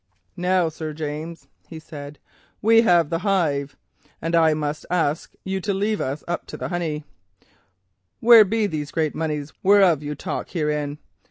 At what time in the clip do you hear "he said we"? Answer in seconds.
1.67-2.81